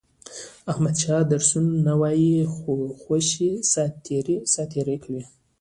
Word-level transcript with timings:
احمد 0.71 0.95
درسونه 1.31 1.71
نه 1.87 1.93
وایي، 2.01 2.33
خوشې 3.01 3.51
ساتېري 4.53 4.97
کوي. 5.03 5.23